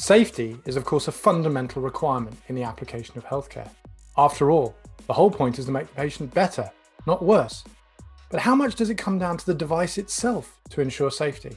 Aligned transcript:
Safety 0.00 0.56
is, 0.64 0.76
of 0.76 0.84
course, 0.84 1.08
a 1.08 1.12
fundamental 1.12 1.82
requirement 1.82 2.36
in 2.46 2.54
the 2.54 2.62
application 2.62 3.18
of 3.18 3.24
healthcare. 3.26 3.68
After 4.16 4.48
all, 4.48 4.76
the 5.08 5.12
whole 5.12 5.28
point 5.28 5.58
is 5.58 5.64
to 5.64 5.72
make 5.72 5.88
the 5.88 5.94
patient 5.94 6.32
better, 6.32 6.70
not 7.04 7.24
worse. 7.24 7.64
But 8.30 8.38
how 8.40 8.54
much 8.54 8.76
does 8.76 8.90
it 8.90 8.94
come 8.94 9.18
down 9.18 9.38
to 9.38 9.44
the 9.44 9.54
device 9.54 9.98
itself 9.98 10.60
to 10.70 10.80
ensure 10.80 11.10
safety? 11.10 11.56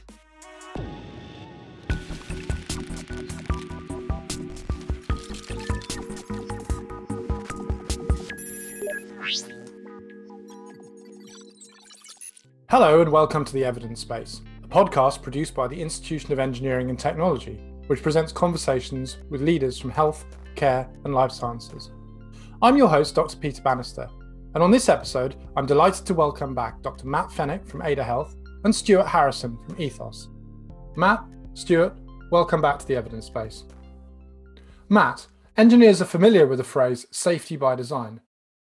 Hello 12.70 13.02
and 13.02 13.12
welcome 13.12 13.46
to 13.46 13.54
the 13.54 13.64
Evidence 13.64 14.00
Space, 14.00 14.42
a 14.64 14.68
podcast 14.68 15.21
produced 15.21 15.54
by 15.54 15.68
the 15.68 15.80
Institution 15.80 16.34
of 16.34 16.39
Engineering 16.39 16.89
and 16.89 16.98
Technology 16.98 17.70
which 17.92 18.02
presents 18.02 18.32
conversations 18.32 19.18
with 19.30 19.41
leaders 19.41 19.77
from 19.77 19.90
health, 19.90 20.23
care, 20.55 20.88
and 21.04 21.13
life 21.13 21.30
sciences. 21.30 21.91
I'm 22.62 22.77
your 22.77 22.88
host, 22.88 23.16
Dr. 23.16 23.36
Peter 23.36 23.62
Bannister, 23.62 24.08
and 24.54 24.63
on 24.63 24.72
this 24.72 24.88
episode, 24.88 25.36
I'm 25.58 25.66
delighted 25.66 26.05
to 26.05 26.13
welcome 26.13 26.55
back 26.55 26.82
Dr. 26.82 27.05
Matt 27.05 27.32
Fenech 27.32 27.68
from 27.68 27.82
Ada 27.82 28.02
Health 28.02 28.34
and 28.63 28.73
Stuart 28.73 29.08
Harrison 29.08 29.58
from 29.58 29.77
Ethos. 29.77 30.30
Matt, 30.96 31.22
Stuart, 31.54 31.94
welcome 32.32 32.62
back 32.62 32.80
to 32.80 32.88
the 32.88 32.96
evidence 32.96 33.26
space. 33.26 33.66
Matt, 34.88 35.27
engineers 35.58 36.02
are 36.02 36.05
familiar 36.05 36.48
with 36.48 36.60
the 36.60 36.63
phrase 36.63 37.05
safety 37.12 37.58
by 37.58 37.76
design, 37.76 38.21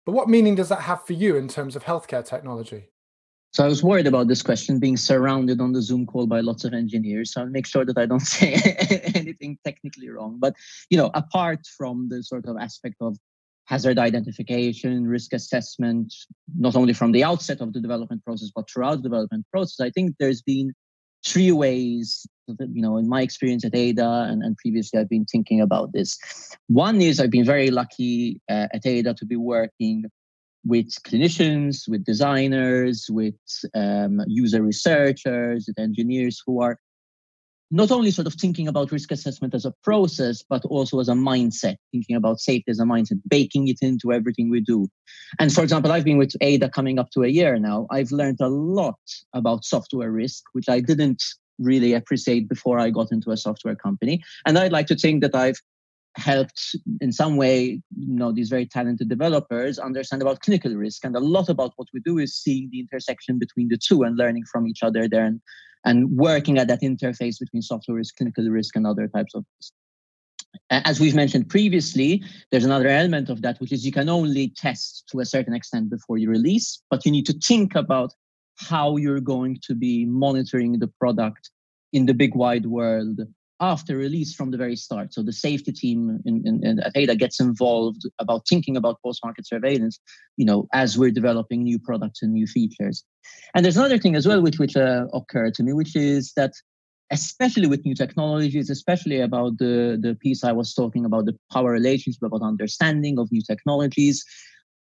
but 0.07 0.13
what 0.13 0.27
meaning 0.27 0.55
does 0.55 0.69
that 0.69 0.81
have 0.81 1.05
for 1.05 1.13
you 1.13 1.35
in 1.35 1.47
terms 1.47 1.75
of 1.75 1.83
healthcare 1.83 2.25
technology? 2.25 2.89
So 3.53 3.63
I 3.63 3.67
was 3.67 3.83
worried 3.83 4.07
about 4.07 4.27
this 4.27 4.41
question 4.41 4.79
being 4.79 4.97
surrounded 4.97 5.61
on 5.61 5.73
the 5.73 5.81
Zoom 5.81 6.07
call 6.07 6.25
by 6.25 6.39
lots 6.39 6.65
of 6.65 6.73
engineers. 6.73 7.33
So 7.33 7.41
I'll 7.41 7.47
make 7.47 7.67
sure 7.67 7.85
that 7.85 7.97
I 7.97 8.07
don't 8.07 8.19
say 8.37 8.53
anything 9.13 9.59
technically 9.63 10.09
wrong. 10.09 10.37
But 10.39 10.55
you 10.89 10.97
know, 10.97 11.11
apart 11.13 11.59
from 11.77 12.09
the 12.09 12.23
sort 12.23 12.47
of 12.47 12.57
aspect 12.57 12.95
of 12.99 13.15
hazard 13.65 13.99
identification, 13.99 15.07
risk 15.07 15.33
assessment, 15.33 16.13
not 16.57 16.75
only 16.75 16.93
from 16.93 17.11
the 17.11 17.23
outset 17.23 17.61
of 17.61 17.73
the 17.73 17.79
development 17.79 18.23
process, 18.25 18.49
but 18.53 18.69
throughout 18.69 18.97
the 18.97 19.03
development 19.03 19.45
process, 19.51 19.85
I 19.85 19.91
think 19.91 20.15
there's 20.19 20.41
been 20.41 20.73
three 21.25 21.51
ways 21.51 22.25
that, 22.47 22.69
you 22.73 22.81
know, 22.81 22.97
in 22.97 23.07
my 23.07 23.21
experience 23.21 23.63
at 23.63 23.75
Ada 23.75 24.27
and, 24.29 24.43
and 24.43 24.57
previously 24.57 24.99
I've 24.99 25.07
been 25.07 25.25
thinking 25.25 25.61
about 25.61 25.93
this. 25.93 26.17
One 26.67 27.01
is 27.01 27.19
I've 27.19 27.31
been 27.31 27.45
very 27.45 27.69
lucky 27.69 28.41
uh, 28.49 28.67
at 28.73 28.85
Ada 28.85 29.13
to 29.13 29.25
be 29.25 29.37
working 29.37 30.05
with 30.65 30.87
clinicians, 31.03 31.87
with 31.87 32.05
designers, 32.05 33.07
with 33.09 33.35
um, 33.75 34.21
user 34.27 34.61
researchers, 34.61 35.65
with 35.67 35.79
engineers 35.79 36.41
who 36.45 36.61
are 36.61 36.77
not 37.73 37.91
only 37.91 38.11
sort 38.11 38.27
of 38.27 38.35
thinking 38.35 38.67
about 38.67 38.91
risk 38.91 39.11
assessment 39.11 39.55
as 39.55 39.65
a 39.65 39.73
process, 39.83 40.43
but 40.47 40.63
also 40.65 40.99
as 40.99 41.09
a 41.09 41.13
mindset, 41.13 41.75
thinking 41.91 42.15
about 42.15 42.39
safety 42.39 42.69
as 42.69 42.79
a 42.79 42.83
mindset, 42.83 43.19
baking 43.27 43.67
it 43.67 43.79
into 43.81 44.13
everything 44.13 44.49
we 44.51 44.61
do. 44.61 44.87
And 45.39 45.51
for 45.51 45.63
example, 45.63 45.91
I've 45.91 46.03
been 46.03 46.19
with 46.19 46.35
Ada 46.39 46.69
coming 46.69 46.99
up 46.99 47.09
to 47.11 47.23
a 47.23 47.27
year 47.27 47.57
now. 47.57 47.87
I've 47.89 48.11
learned 48.11 48.37
a 48.41 48.47
lot 48.47 48.99
about 49.33 49.65
software 49.65 50.11
risk, 50.11 50.43
which 50.53 50.69
I 50.69 50.81
didn't 50.81 51.23
really 51.57 51.93
appreciate 51.93 52.47
before 52.47 52.79
I 52.79 52.91
got 52.91 53.11
into 53.11 53.31
a 53.31 53.37
software 53.37 53.75
company. 53.75 54.21
And 54.45 54.57
I'd 54.57 54.71
like 54.71 54.87
to 54.87 54.95
think 54.95 55.23
that 55.23 55.33
I've 55.33 55.59
helped 56.15 56.75
in 57.01 57.11
some 57.11 57.37
way 57.37 57.81
you 57.97 58.15
know 58.15 58.31
these 58.31 58.49
very 58.49 58.65
talented 58.65 59.09
developers 59.09 59.79
understand 59.79 60.21
about 60.21 60.41
clinical 60.41 60.73
risk. 60.75 61.03
And 61.05 61.15
a 61.15 61.19
lot 61.19 61.49
about 61.49 61.73
what 61.75 61.87
we 61.93 62.01
do 62.01 62.17
is 62.19 62.35
seeing 62.35 62.69
the 62.71 62.79
intersection 62.79 63.39
between 63.39 63.69
the 63.69 63.77
two 63.77 64.03
and 64.03 64.17
learning 64.17 64.43
from 64.51 64.67
each 64.67 64.83
other 64.83 65.07
there 65.07 65.25
and, 65.25 65.41
and 65.85 66.15
working 66.15 66.57
at 66.57 66.67
that 66.67 66.81
interface 66.81 67.39
between 67.39 67.61
software 67.61 67.97
risk 67.97 68.15
clinical 68.17 68.47
risk 68.49 68.75
and 68.75 68.85
other 68.85 69.07
types 69.07 69.33
of 69.33 69.45
risk 69.59 69.73
as 70.69 70.99
we've 70.99 71.15
mentioned 71.15 71.49
previously 71.49 72.23
there's 72.51 72.65
another 72.65 72.87
element 72.87 73.29
of 73.29 73.41
that 73.41 73.59
which 73.59 73.71
is 73.71 73.85
you 73.85 73.91
can 73.91 74.07
only 74.07 74.53
test 74.55 75.03
to 75.09 75.19
a 75.19 75.25
certain 75.25 75.53
extent 75.53 75.89
before 75.89 76.17
you 76.17 76.29
release 76.29 76.81
but 76.91 77.05
you 77.05 77.11
need 77.11 77.25
to 77.25 77.33
think 77.33 77.75
about 77.75 78.13
how 78.57 78.97
you're 78.97 79.19
going 79.19 79.57
to 79.63 79.73
be 79.73 80.05
monitoring 80.05 80.79
the 80.79 80.87
product 80.99 81.49
in 81.91 82.05
the 82.05 82.13
big 82.13 82.35
wide 82.35 82.65
world 82.65 83.19
after 83.59 83.95
release 83.97 84.33
from 84.33 84.51
the 84.51 84.57
very 84.57 84.75
start. 84.75 85.13
So 85.13 85.23
the 85.23 85.33
safety 85.33 85.71
team 85.71 86.19
in, 86.25 86.45
in, 86.45 86.65
in, 86.65 86.79
at 86.79 86.91
Ada 86.95 87.15
gets 87.15 87.39
involved 87.39 88.03
about 88.19 88.47
thinking 88.47 88.75
about 88.75 89.01
post-market 89.01 89.47
surveillance, 89.47 89.99
you 90.37 90.45
know, 90.45 90.67
as 90.73 90.97
we're 90.97 91.11
developing 91.11 91.63
new 91.63 91.79
products 91.79 92.21
and 92.21 92.33
new 92.33 92.47
features. 92.47 93.03
And 93.53 93.63
there's 93.63 93.77
another 93.77 93.97
thing 93.97 94.15
as 94.15 94.27
well, 94.27 94.41
which 94.41 94.59
which 94.59 94.75
uh, 94.75 95.05
occurred 95.13 95.53
to 95.55 95.63
me, 95.63 95.73
which 95.73 95.95
is 95.95 96.33
that 96.35 96.53
especially 97.11 97.67
with 97.67 97.85
new 97.85 97.95
technologies, 97.95 98.69
especially 98.69 99.21
about 99.21 99.57
the 99.59 99.97
the 100.01 100.15
piece 100.15 100.43
I 100.43 100.51
was 100.51 100.73
talking 100.73 101.05
about, 101.05 101.25
the 101.25 101.37
power 101.51 101.71
relationship, 101.71 102.23
about 102.23 102.41
understanding 102.41 103.19
of 103.19 103.31
new 103.31 103.41
technologies. 103.41 104.23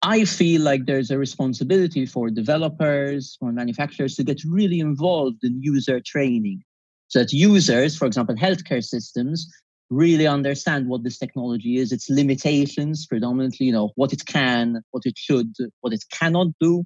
I 0.02 0.24
feel 0.24 0.60
like 0.60 0.84
there's 0.84 1.10
a 1.10 1.18
responsibility 1.18 2.04
for 2.04 2.30
developers, 2.30 3.36
for 3.40 3.50
manufacturers 3.50 4.14
to 4.16 4.24
get 4.24 4.40
really 4.44 4.78
involved 4.78 5.42
in 5.42 5.62
user 5.62 6.00
training 6.00 6.62
so 7.08 7.20
that 7.20 7.32
users, 7.32 7.96
for 7.96 8.06
example, 8.06 8.34
healthcare 8.34 8.84
systems, 8.84 9.48
really 9.90 10.26
understand 10.26 10.88
what 10.88 11.04
this 11.04 11.18
technology 11.18 11.76
is, 11.76 11.92
its 11.92 12.10
limitations, 12.10 13.06
predominantly, 13.06 13.66
you 13.66 13.72
know, 13.72 13.92
what 13.94 14.12
it 14.12 14.26
can, 14.26 14.82
what 14.90 15.04
it 15.06 15.16
should, 15.16 15.52
what 15.80 15.92
it 15.92 16.04
cannot 16.12 16.48
do. 16.60 16.84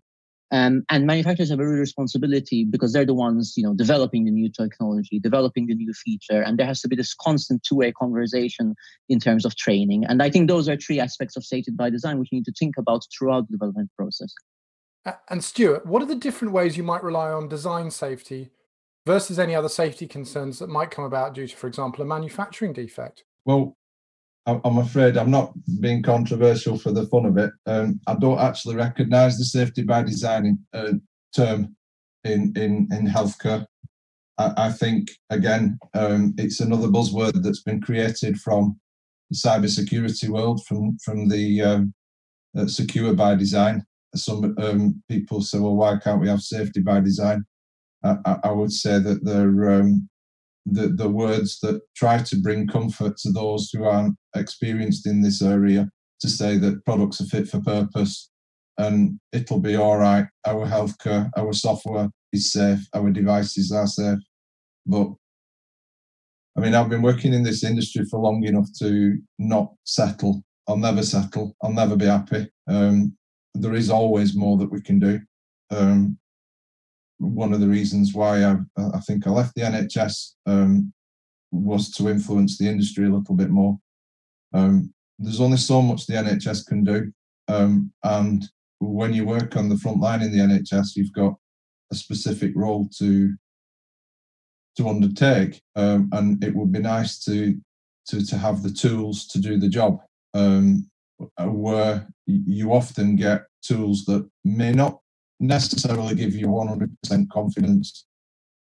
Um, 0.53 0.83
and 0.91 1.07
manufacturers 1.07 1.51
have 1.51 1.61
a 1.61 1.67
real 1.67 1.79
responsibility 1.79 2.65
because 2.65 2.93
they're 2.93 3.05
the 3.05 3.15
ones, 3.15 3.55
you 3.57 3.63
know, 3.63 3.73
developing 3.73 4.25
the 4.25 4.33
new 4.33 4.51
technology, 4.51 5.21
developing 5.21 5.69
the 5.69 5.77
new 5.77 5.93
feature, 5.93 6.43
and 6.43 6.59
there 6.59 6.67
has 6.67 6.81
to 6.81 6.89
be 6.89 6.97
this 6.97 7.15
constant 7.15 7.63
two-way 7.63 7.93
conversation 7.93 8.75
in 9.09 9.21
terms 9.21 9.45
of 9.45 9.55
training. 9.55 10.05
And 10.05 10.21
I 10.21 10.29
think 10.29 10.49
those 10.49 10.69
are 10.69 10.77
three 10.77 10.99
aspects 10.99 11.37
of 11.37 11.45
safety 11.45 11.71
by 11.71 11.89
design 11.89 12.19
which 12.19 12.31
you 12.33 12.39
need 12.39 12.47
to 12.47 12.55
think 12.59 12.75
about 12.77 13.05
throughout 13.17 13.47
the 13.47 13.53
development 13.53 13.91
process. 13.97 14.35
And 15.29 15.43
Stuart, 15.43 15.87
what 15.87 16.03
are 16.03 16.07
the 16.07 16.17
different 16.17 16.53
ways 16.53 16.77
you 16.77 16.83
might 16.83 17.05
rely 17.05 17.31
on 17.31 17.49
design 17.49 17.93
safety 17.93 18.51
versus 19.11 19.41
any 19.41 19.57
other 19.57 19.69
safety 19.69 20.07
concerns 20.07 20.61
that 20.61 20.69
might 20.69 20.93
come 20.93 21.05
about 21.05 21.35
due 21.35 21.49
to, 21.49 21.57
for 21.57 21.67
example, 21.67 22.01
a 22.01 22.07
manufacturing 22.07 22.73
defect? 22.73 23.25
Well, 23.45 23.77
I'm 24.47 24.79
afraid 24.79 25.17
I'm 25.17 25.33
not 25.33 25.53
being 25.81 26.01
controversial 26.03 26.79
for 26.79 26.93
the 26.93 27.07
fun 27.07 27.27
of 27.27 27.37
it. 27.37 27.51
Um, 27.67 28.01
I 28.07 28.15
don't 28.15 28.39
actually 28.39 28.77
recognise 28.77 29.37
the 29.37 29.45
safety 29.45 29.83
by 29.83 30.03
design 30.05 30.59
uh, 30.73 30.93
term 31.37 31.77
in 32.25 32.53
in 32.57 32.73
in 32.97 33.07
healthcare. 33.07 33.67
I, 34.39 34.71
think 34.73 35.11
again, 35.29 35.79
um, 35.93 36.33
it's 36.39 36.61
another 36.61 36.89
buzzword 36.89 37.43
that's 37.43 37.63
been 37.63 37.83
created 37.83 38.41
from 38.41 38.81
the 39.29 39.37
cybersecurity 39.37 40.29
world, 40.31 40.65
from 40.67 40.97
from 41.05 41.29
the 41.29 41.45
um, 41.63 41.95
uh, 42.57 42.67
secure 42.67 43.13
by 43.13 43.35
design. 43.35 43.85
Some 44.15 44.55
um, 44.59 45.03
people 45.09 45.43
say, 45.43 45.59
well, 45.59 45.77
why 45.77 45.99
can't 46.03 46.23
we 46.23 46.29
have 46.29 46.41
safety 46.41 46.81
by 46.81 47.01
design? 47.01 47.45
I, 48.05 48.37
I 48.45 48.51
would 48.51 48.73
say 48.73 48.99
that 48.99 49.25
they're 49.25 49.71
um, 49.71 50.09
the, 50.67 50.89
the 50.89 51.09
words 51.09 51.59
that 51.61 51.81
try 51.97 52.19
to 52.19 52.37
bring 52.41 52.67
comfort 52.67 53.17
to 53.19 53.33
those 53.33 53.71
who 53.71 53.85
aren't 53.85 54.17
experienced 54.37 55.07
in 55.07 55.23
this 55.23 55.43
area 55.43 55.89
to 56.21 56.29
say 56.29 56.57
that 56.59 56.85
products 56.85 57.21
are 57.21 57.27
fit 57.27 57.49
for 57.49 57.61
purpose 57.61 58.31
and 58.79 59.19
it'll 59.33 59.61
be 59.61 59.77
all 59.77 59.99
right. 59.99 60.27
Our 60.47 60.67
healthcare, 60.67 61.31
our 61.37 61.53
software 61.53 62.09
is 62.33 62.53
safe, 62.53 62.81
our 62.95 63.11
devices 63.11 63.73
are 63.73 63.87
safe. 63.87 64.19
But 64.87 65.09
I 66.57 66.61
mean, 66.61 66.75
I've 66.75 66.89
been 66.89 67.03
working 67.03 67.33
in 67.33 67.43
this 67.43 67.63
industry 67.65 68.05
for 68.11 68.21
long 68.21 68.43
enough 68.45 68.69
to 68.81 69.19
not 69.39 69.73
settle. 69.85 70.43
I'll 70.67 70.77
never 70.77 71.03
settle. 71.03 71.55
I'll 71.63 71.73
never 71.73 71.97
be 71.97 72.07
happy. 72.07 72.49
Um, 72.69 73.17
there 73.55 73.75
is 73.75 73.91
always 73.91 74.37
more 74.37 74.57
that 74.59 74.71
we 74.71 74.81
can 74.81 74.99
do. 74.99 75.21
Um, 75.71 76.19
one 77.21 77.53
of 77.53 77.61
the 77.61 77.69
reasons 77.69 78.15
why 78.15 78.45
I, 78.45 78.57
I 78.79 79.01
think 79.01 79.27
I 79.27 79.31
left 79.31 79.55
the 79.55 79.63
NHS 79.63 80.33
um, 80.47 80.93
was 81.53 81.91
to 81.93 82.09
influence 82.09 82.57
the 82.57 82.67
industry 82.67 83.07
a 83.07 83.11
little 83.11 83.35
bit 83.35 83.51
more. 83.51 83.79
Um, 84.55 84.93
there's 85.19 85.41
only 85.41 85.59
so 85.59 85.83
much 85.83 86.07
the 86.07 86.15
NHS 86.15 86.67
can 86.67 86.83
do, 86.83 87.13
um, 87.49 87.93
and 88.03 88.49
when 88.79 89.13
you 89.13 89.27
work 89.27 89.57
on 89.57 89.69
the 89.69 89.77
front 89.77 90.01
line 90.01 90.23
in 90.23 90.33
the 90.33 90.39
NHS, 90.39 90.97
you've 90.97 91.13
got 91.13 91.35
a 91.93 91.95
specific 91.95 92.53
role 92.57 92.89
to 92.99 93.35
to 94.77 94.89
undertake, 94.89 95.61
um, 95.77 96.09
and 96.13 96.43
it 96.43 96.55
would 96.55 96.73
be 96.73 96.79
nice 96.79 97.23
to 97.25 97.55
to 98.09 98.25
to 98.25 98.39
have 98.39 98.63
the 98.63 98.71
tools 98.71 99.27
to 99.27 99.39
do 99.39 99.59
the 99.59 99.69
job. 99.69 99.99
Um, 100.33 100.89
where 101.39 102.09
you 102.27 102.73
often 102.73 103.15
get 103.15 103.43
tools 103.63 104.07
that 104.07 104.27
may 104.43 104.73
not 104.73 105.01
necessarily 105.41 106.15
give 106.15 106.35
you 106.35 106.47
100% 106.47 107.29
confidence. 107.31 108.07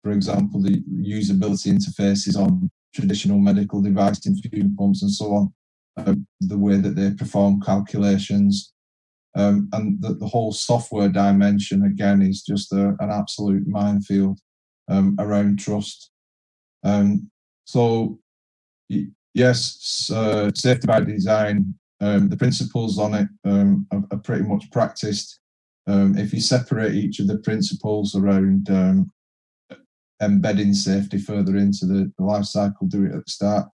For 0.02 0.12
example, 0.12 0.60
the 0.60 0.82
usability 0.90 1.72
interfaces 1.72 2.36
on 2.36 2.70
traditional 2.94 3.38
medical 3.38 3.80
device 3.80 4.26
infusion 4.26 4.76
pumps 4.76 5.02
and 5.02 5.10
so 5.10 5.26
on, 5.34 5.54
uh, 5.96 6.14
the 6.40 6.58
way 6.58 6.76
that 6.76 6.96
they 6.96 7.12
perform 7.12 7.60
calculations, 7.60 8.72
um, 9.36 9.68
and 9.72 10.00
the, 10.00 10.14
the, 10.14 10.26
whole 10.26 10.52
software 10.52 11.08
dimension 11.08 11.84
again 11.84 12.22
is 12.22 12.42
just 12.42 12.72
a, 12.72 12.94
an 13.00 13.10
absolute 13.10 13.66
minefield 13.66 14.38
um, 14.88 15.16
around 15.18 15.58
trust. 15.58 16.10
Um, 16.84 17.30
so 17.64 18.20
yes, 19.34 20.10
uh, 20.14 20.50
safety 20.54 20.86
by 20.86 21.00
design. 21.00 21.74
Um, 22.00 22.28
the 22.28 22.36
principles 22.36 22.98
on 22.98 23.14
it 23.14 23.28
um, 23.44 23.86
are, 23.90 24.02
are, 24.12 24.18
pretty 24.18 24.44
much 24.44 24.70
practiced. 24.70 25.40
Um, 25.86 26.16
if 26.16 26.32
you 26.32 26.40
separate 26.40 26.94
each 26.94 27.20
of 27.20 27.26
the 27.26 27.38
principles 27.38 28.14
around 28.14 28.70
um, 28.70 29.12
embedding 30.22 30.74
safety 30.74 31.18
further 31.18 31.56
into 31.56 31.86
the, 31.86 32.12
life 32.18 32.46
cycle, 32.46 32.86
do 32.86 33.04
it 33.04 33.14
at 33.14 33.24
the 33.24 33.30
start. 33.30 33.68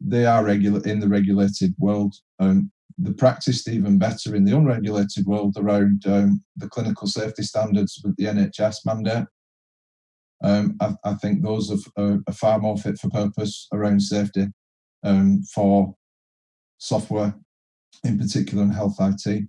They 0.00 0.26
are 0.26 0.44
regular 0.44 0.82
in 0.86 1.00
the 1.00 1.08
regulated 1.08 1.74
world. 1.78 2.14
Um, 2.38 2.70
the 2.98 3.12
practiced 3.12 3.68
even 3.68 3.98
better 3.98 4.34
in 4.34 4.44
the 4.44 4.56
unregulated 4.56 5.26
world 5.26 5.56
around 5.56 6.06
um, 6.06 6.42
the 6.56 6.68
clinical 6.68 7.06
safety 7.06 7.42
standards 7.42 8.00
with 8.04 8.14
the 8.16 8.24
NHS 8.24 8.84
mandate. 8.84 9.26
Um, 10.42 10.76
I, 10.80 10.94
I, 11.04 11.14
think 11.14 11.42
those 11.42 11.70
are, 11.70 12.18
are, 12.26 12.32
far 12.32 12.58
more 12.58 12.76
fit 12.76 12.98
for 12.98 13.10
purpose 13.10 13.68
around 13.72 14.00
safety 14.00 14.46
um, 15.02 15.42
for 15.42 15.94
software, 16.78 17.34
in 18.04 18.18
particular, 18.18 18.62
and 18.62 18.72
health 18.72 18.96
IT. 19.00 19.44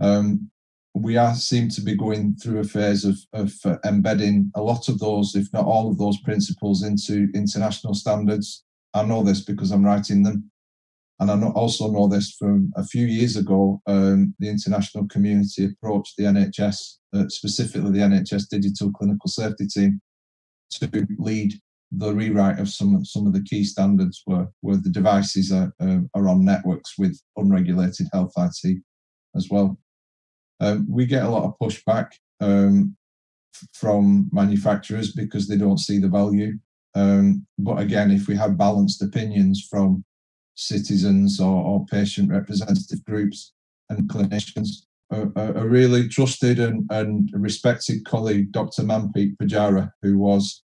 Um, 0.00 0.50
we 0.94 1.16
are 1.16 1.34
seem 1.34 1.68
to 1.70 1.80
be 1.80 1.94
going 1.94 2.34
through 2.36 2.60
a 2.60 2.64
phase 2.64 3.04
of, 3.04 3.16
of 3.32 3.52
uh, 3.64 3.76
embedding 3.84 4.50
a 4.56 4.62
lot 4.62 4.88
of 4.88 4.98
those, 4.98 5.34
if 5.36 5.46
not 5.52 5.64
all 5.64 5.88
of 5.88 5.98
those 5.98 6.20
principles, 6.22 6.82
into 6.82 7.28
international 7.34 7.94
standards. 7.94 8.64
I 8.92 9.04
know 9.04 9.22
this 9.22 9.40
because 9.40 9.70
I'm 9.70 9.84
writing 9.84 10.22
them. 10.22 10.50
And 11.20 11.30
I 11.30 11.48
also 11.50 11.90
know 11.90 12.08
this 12.08 12.34
from 12.38 12.72
a 12.76 12.84
few 12.84 13.06
years 13.06 13.36
ago, 13.36 13.80
um, 13.86 14.34
the 14.38 14.48
international 14.48 15.06
community 15.08 15.66
approached 15.66 16.14
the 16.16 16.24
NHS, 16.24 16.96
uh, 17.14 17.28
specifically 17.28 17.92
the 17.92 17.98
NHS 17.98 18.48
Digital 18.48 18.90
Clinical 18.92 19.28
Safety 19.28 19.66
Team, 19.66 20.00
to 20.70 21.06
lead 21.18 21.52
the 21.92 22.14
rewrite 22.14 22.58
of 22.58 22.68
some 22.68 23.04
some 23.04 23.26
of 23.26 23.32
the 23.32 23.42
key 23.42 23.64
standards 23.64 24.22
where, 24.24 24.48
where 24.60 24.76
the 24.76 24.88
devices 24.88 25.52
are, 25.52 25.72
uh, 25.80 25.98
are 26.14 26.28
on 26.28 26.44
networks 26.44 26.96
with 26.96 27.20
unregulated 27.36 28.08
health 28.12 28.32
IT 28.38 28.78
as 29.36 29.48
well. 29.50 29.76
Um, 30.60 30.86
we 30.88 31.06
get 31.06 31.24
a 31.24 31.28
lot 31.28 31.44
of 31.44 31.58
pushback 31.60 32.12
um, 32.40 32.96
from 33.72 34.28
manufacturers 34.32 35.12
because 35.12 35.48
they 35.48 35.56
don't 35.56 35.78
see 35.78 35.98
the 35.98 36.08
value. 36.08 36.58
Um, 36.94 37.46
but 37.58 37.78
again, 37.78 38.10
if 38.10 38.26
we 38.26 38.36
have 38.36 38.58
balanced 38.58 39.02
opinions 39.02 39.66
from 39.70 40.04
citizens 40.54 41.40
or, 41.40 41.64
or 41.64 41.86
patient 41.86 42.30
representative 42.30 43.04
groups 43.04 43.52
and 43.88 44.08
clinicians, 44.08 44.68
a, 45.10 45.28
a 45.36 45.66
really 45.66 46.08
trusted 46.08 46.60
and, 46.60 46.88
and, 46.90 47.30
respected 47.32 48.04
colleague, 48.04 48.52
Dr. 48.52 48.82
Manpreet 48.82 49.36
Pujara, 49.36 49.90
who 50.02 50.18
was 50.18 50.62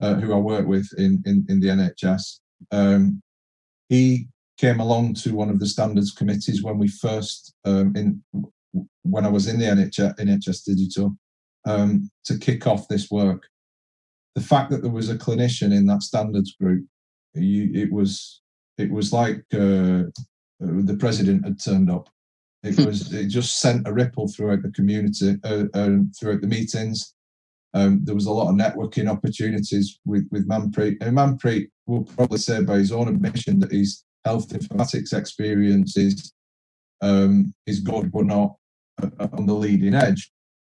uh, 0.00 0.14
who 0.14 0.32
I 0.32 0.36
work 0.36 0.66
with 0.66 0.88
in, 0.96 1.20
in, 1.26 1.44
in 1.48 1.58
the 1.58 1.68
NHS, 1.68 2.38
um, 2.70 3.20
he 3.88 4.28
came 4.56 4.78
along 4.78 5.14
to 5.14 5.34
one 5.34 5.50
of 5.50 5.58
the 5.58 5.66
standards 5.66 6.12
committees 6.12 6.62
when 6.62 6.78
we 6.78 6.88
first 6.88 7.54
um, 7.64 7.94
in 7.96 8.22
when 9.02 9.24
I 9.24 9.28
was 9.28 9.48
in 9.48 9.58
the 9.58 9.66
NHS, 9.66 10.18
NHS 10.18 10.64
Digital 10.64 11.16
um, 11.66 12.10
to 12.24 12.38
kick 12.38 12.66
off 12.66 12.88
this 12.88 13.10
work. 13.10 13.48
The 14.34 14.42
fact 14.42 14.70
that 14.70 14.82
there 14.82 14.90
was 14.90 15.10
a 15.10 15.16
clinician 15.16 15.74
in 15.74 15.86
that 15.86 16.02
standards 16.02 16.54
group, 16.60 16.86
you, 17.34 17.70
it 17.74 17.92
was 17.92 18.42
it 18.78 18.90
was 18.90 19.12
like 19.12 19.42
uh, 19.52 20.06
the 20.60 20.96
president 20.98 21.44
had 21.44 21.62
turned 21.62 21.90
up. 21.90 22.08
It 22.62 22.76
hmm. 22.76 22.84
was 22.84 23.12
it 23.12 23.28
just 23.28 23.60
sent 23.60 23.86
a 23.86 23.92
ripple 23.92 24.28
throughout 24.28 24.62
the 24.62 24.70
community, 24.72 25.36
uh, 25.44 25.64
uh, 25.74 25.98
throughout 26.18 26.40
the 26.40 26.46
meetings. 26.46 27.14
Um, 27.74 28.00
there 28.04 28.14
was 28.14 28.26
a 28.26 28.32
lot 28.32 28.48
of 28.48 28.56
networking 28.56 29.10
opportunities 29.10 29.98
with 30.04 30.26
with 30.30 30.48
Manpreet. 30.48 30.96
And 31.00 31.16
Manpreet 31.16 31.68
will 31.86 32.04
probably 32.04 32.38
say 32.38 32.62
by 32.62 32.78
his 32.78 32.92
own 32.92 33.08
admission 33.08 33.60
that 33.60 33.72
his 33.72 34.04
health 34.24 34.48
informatics 34.48 35.12
experience 35.12 35.96
is 35.96 36.32
um, 37.00 37.54
is 37.66 37.80
good, 37.80 38.10
but 38.12 38.26
not 38.26 38.56
on 39.20 39.46
the 39.46 39.54
leading 39.54 39.94
edge. 39.94 40.30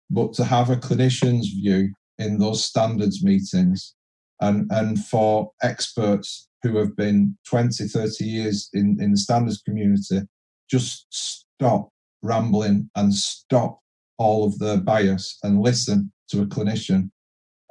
But 0.09 0.33
to 0.33 0.43
have 0.43 0.69
a 0.69 0.75
clinician's 0.75 1.49
view 1.49 1.93
in 2.17 2.37
those 2.37 2.63
standards 2.63 3.23
meetings 3.23 3.95
and, 4.41 4.69
and 4.71 5.03
for 5.05 5.51
experts 5.61 6.47
who 6.61 6.77
have 6.77 6.95
been 6.95 7.37
20, 7.49 7.87
30 7.87 8.23
years 8.23 8.69
in, 8.73 8.97
in 9.01 9.11
the 9.11 9.17
standards 9.17 9.61
community, 9.61 10.21
just 10.69 11.07
stop 11.09 11.89
rambling 12.21 12.89
and 12.95 13.13
stop 13.13 13.79
all 14.17 14.45
of 14.45 14.57
the 14.59 14.77
bias 14.77 15.37
and 15.43 15.61
listen 15.61 16.11
to 16.29 16.41
a 16.41 16.45
clinician. 16.45 17.09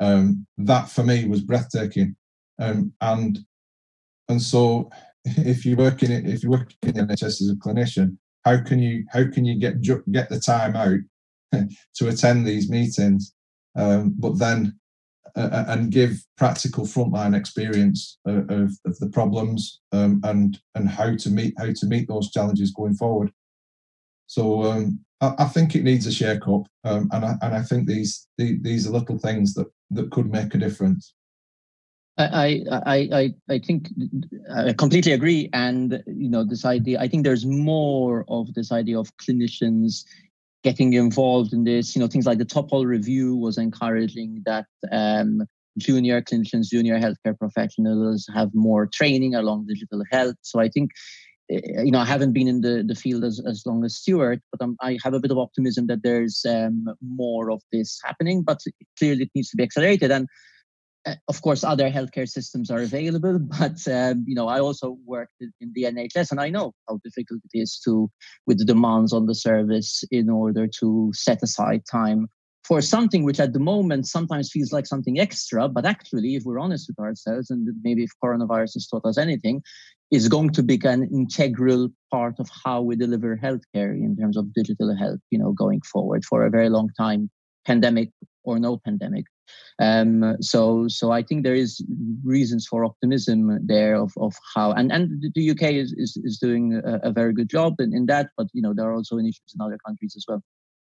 Um, 0.01 0.47
that 0.59 0.89
for 0.89 1.03
me 1.03 1.27
was 1.27 1.41
breathtaking. 1.41 2.17
Um, 2.61 2.93
and 3.01 3.39
and 4.29 4.41
so 4.41 4.91
if 5.25 5.65
you 5.65 5.77
work 5.77 6.03
in 6.03 6.11
it, 6.11 6.27
if 6.27 6.43
you 6.43 6.51
work 6.51 6.73
in 6.83 6.93
NHS 6.93 7.41
as 7.43 7.51
a 7.51 7.57
clinician, 7.57 8.17
how 8.45 8.61
can 8.63 8.79
you 8.79 9.05
how 9.11 9.25
can 9.31 9.45
you 9.45 9.59
get 9.59 9.81
get 9.81 10.29
the 10.29 10.41
time 10.41 10.77
out 10.77 10.99
to 11.97 12.09
attend 12.09 12.47
these 12.47 12.71
meetings, 12.71 13.35
um, 13.77 14.15
but 14.19 14.39
then 14.39 14.79
uh, 15.35 15.49
uh, 15.51 15.65
and 15.69 15.91
give 15.91 16.23
practical 16.37 16.85
frontline 16.85 17.35
experience 17.35 18.19
of, 18.27 18.51
of, 18.51 18.73
of 18.85 18.99
the 18.99 19.09
problems 19.09 19.81
um, 19.93 20.21
and 20.25 20.61
and 20.75 20.89
how 20.89 21.17
to 21.17 21.31
meet 21.31 21.55
how 21.57 21.73
to 21.73 21.87
meet 21.87 22.07
those 22.07 22.31
challenges 22.31 22.71
going 22.71 22.95
forward. 22.95 23.33
So 24.27 24.65
um, 24.65 25.01
I, 25.23 25.35
I, 25.39 25.45
think 25.45 25.75
it 25.75 25.85
needs 25.85 26.07
a 26.07 26.13
shake 26.13 26.47
up, 26.49 26.67
um, 26.85 27.09
and 27.13 27.25
I, 27.25 27.35
and 27.41 27.55
I 27.55 27.63
think 27.63 27.87
these, 27.87 28.29
these 28.37 28.61
these 28.63 28.87
are 28.87 28.91
little 28.91 29.19
things 29.19 29.55
that 29.55 29.69
that 29.93 30.11
could 30.11 30.31
make 30.31 30.55
a 30.55 30.59
difference. 30.59 31.15
I, 32.19 32.63
I, 32.85 33.09
I, 33.13 33.35
I 33.49 33.59
think 33.59 33.89
I 34.55 34.73
completely 34.75 35.13
agree. 35.13 35.49
And, 35.53 36.03
you 36.07 36.29
know, 36.29 36.45
this 36.45 36.65
idea, 36.65 37.01
I 37.01 37.09
think 37.09 37.25
there's 37.25 37.47
more 37.47 38.25
of 38.29 38.53
this 38.55 38.71
idea 38.71 38.99
of 38.99 39.17
clinicians 39.17 40.05
getting 40.63 40.93
involved 40.93 41.53
in 41.53 41.65
this. 41.65 41.97
You 41.97 42.01
know, 42.01 42.09
things 42.09 42.27
like 42.27 42.39
the 42.39 42.45
Topol 42.45 42.85
review 42.85 43.37
was 43.37 43.57
encouraging 43.57 44.43
that 44.45 44.67
um, 44.91 45.43
junior 45.79 46.21
clinicians, 46.21 46.69
junior 46.69 46.99
healthcare 46.99 47.39
professionals 47.39 48.29
have 48.35 48.51
more 48.55 48.87
training 48.93 49.35
along 49.35 49.67
digital 49.67 50.03
health. 50.11 50.37
So 50.43 50.61
I 50.61 50.69
think, 50.69 50.91
eh, 51.51 51.83
you 51.83 51.91
know, 51.91 52.01
I 52.01 52.05
haven't 52.05 52.33
been 52.33 52.49
in 52.49 52.61
the, 52.61 52.85
the 52.87 52.95
field 52.95 53.25
as, 53.25 53.41
as 53.47 53.63
long 53.65 53.85
as 53.85 53.97
Stuart, 53.97 54.41
but 54.51 54.63
I'm, 54.63 54.77
i 54.83 54.99
have 55.03 55.15
a 55.15 55.21
bit 55.21 55.31
of 55.31 55.39
optimism 55.39 55.87
that 55.87 56.03
there's 56.03 56.45
um, 56.47 56.87
more 57.01 57.51
of 57.51 57.63
this 57.73 57.99
happening, 58.05 58.43
but 58.43 58.61
clearly 58.99 59.23
it 59.23 59.31
needs 59.35 59.49
to 59.51 59.57
be 59.57 59.63
accelerated. 59.63 60.11
And 60.11 60.29
of 61.29 61.43
course, 61.43 61.65
other 61.65 61.91
healthcare 61.91 62.29
systems 62.29 62.71
are 62.71 62.81
available, 62.81 63.39
but 63.59 63.87
um, 63.89 64.25
you 64.27 64.35
know, 64.35 64.49
I 64.49 64.61
also 64.61 64.97
worked 65.05 65.35
in 65.41 65.73
the 65.75 65.85
NHS, 65.85 66.31
and 66.31 66.41
I 66.41 66.51
know 66.51 66.73
how 66.89 67.01
difficult 67.05 67.41
it 67.53 67.59
is 67.59 67.81
to, 67.85 68.11
with 68.47 68.59
the 68.59 68.65
demands 68.65 69.13
on 69.13 69.27
the 69.27 69.35
service, 69.35 70.05
in 70.11 70.31
order 70.31 70.69
to 70.81 71.11
set 71.15 71.43
aside 71.43 71.83
time 71.91 72.29
for 72.65 72.81
something 72.81 73.25
which, 73.25 73.41
at 73.41 73.53
the 73.53 73.59
moment, 73.59 74.07
sometimes 74.07 74.51
feels 74.51 74.73
like 74.73 74.87
something 74.87 75.19
extra, 75.19 75.69
but 75.69 75.85
actually, 75.85 76.37
if 76.37 76.45
we're 76.45 76.61
honest 76.61 76.89
with 76.89 77.05
ourselves, 77.05 77.51
and 77.51 77.69
maybe 77.83 78.05
if 78.05 78.11
coronavirus 78.23 78.75
has 78.75 78.87
taught 78.87 79.05
us 79.05 79.19
anything, 79.19 79.63
is 80.13 80.29
going 80.29 80.51
to 80.51 80.63
be 80.63 80.79
an 80.85 81.09
integral 81.13 81.89
part 82.11 82.39
of 82.39 82.49
how 82.65 82.81
we 82.83 82.95
deliver 82.95 83.37
healthcare 83.37 83.93
in 83.93 84.15
terms 84.17 84.37
of 84.37 84.53
digital 84.53 84.95
health, 84.95 85.19
you 85.31 85.39
know, 85.39 85.53
going 85.53 85.81
forward 85.81 86.25
for 86.25 86.45
a 86.45 86.51
very 86.51 86.69
long 86.69 86.91
time, 86.99 87.31
pandemic 87.67 88.11
or 88.45 88.59
no 88.59 88.79
pandemic. 88.85 89.25
Um, 89.79 90.37
so, 90.41 90.87
so 90.89 91.11
I 91.11 91.23
think 91.23 91.43
there 91.43 91.55
is 91.55 91.85
reasons 92.25 92.67
for 92.67 92.85
optimism 92.85 93.59
there 93.67 93.95
of, 93.95 94.13
of 94.17 94.35
how, 94.55 94.73
and, 94.73 94.93
and 94.93 95.25
the 95.35 95.51
UK 95.51 95.63
is, 95.73 95.93
is, 95.93 96.17
is 96.25 96.39
doing 96.39 96.81
a, 96.85 97.09
a 97.09 97.13
very 97.13 97.33
good 97.33 97.49
job 97.49 97.81
in, 97.81 97.95
in 97.95 98.07
that, 98.07 98.31
but 98.37 98.47
you 98.53 98.63
know, 98.63 98.75
there 98.75 98.89
are 98.89 98.95
also 98.95 99.17
initiatives 99.17 99.55
in 99.55 99.61
other 99.61 99.79
countries 99.85 100.15
as 100.17 100.25
well. 100.29 100.43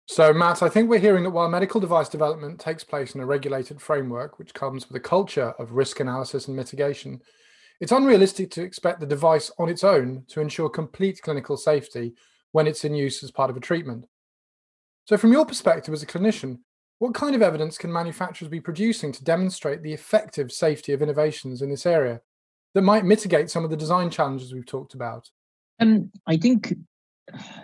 So, 0.08 0.32
Matt, 0.32 0.60
I 0.62 0.68
think 0.68 0.90
we're 0.90 0.98
hearing 0.98 1.22
that 1.22 1.30
while 1.30 1.48
medical 1.48 1.80
device 1.80 2.08
development 2.08 2.58
takes 2.58 2.82
place 2.82 3.14
in 3.14 3.20
a 3.20 3.26
regulated 3.26 3.80
framework, 3.80 4.40
which 4.40 4.54
comes 4.54 4.88
with 4.88 4.96
a 4.96 5.08
culture 5.08 5.54
of 5.56 5.72
risk 5.72 6.00
analysis 6.00 6.48
and 6.48 6.56
mitigation, 6.56 7.20
it's 7.80 7.92
unrealistic 7.92 8.50
to 8.50 8.62
expect 8.62 8.98
the 8.98 9.06
device 9.06 9.52
on 9.56 9.68
its 9.68 9.84
own 9.84 10.24
to 10.28 10.40
ensure 10.40 10.68
complete 10.68 11.22
clinical 11.22 11.56
safety 11.56 12.14
when 12.50 12.66
it's 12.66 12.84
in 12.84 12.92
use 12.92 13.22
as 13.22 13.30
part 13.30 13.50
of 13.50 13.56
a 13.56 13.60
treatment. 13.60 14.04
So, 15.04 15.16
from 15.16 15.30
your 15.30 15.46
perspective 15.46 15.94
as 15.94 16.02
a 16.02 16.06
clinician, 16.06 16.58
what 17.00 17.14
kind 17.14 17.34
of 17.34 17.40
evidence 17.40 17.78
can 17.78 17.90
manufacturers 17.90 18.50
be 18.50 18.60
producing 18.60 19.10
to 19.10 19.24
demonstrate 19.24 19.82
the 19.82 19.94
effective 19.94 20.52
safety 20.52 20.92
of 20.92 21.00
innovations 21.00 21.62
in 21.62 21.70
this 21.70 21.86
area 21.86 22.20
that 22.74 22.82
might 22.82 23.06
mitigate 23.06 23.50
some 23.50 23.64
of 23.64 23.70
the 23.70 23.76
design 23.76 24.10
challenges 24.10 24.52
we've 24.52 24.66
talked 24.66 24.92
about? 24.92 25.30
Um, 25.80 26.10
I 26.26 26.36
think 26.36 26.74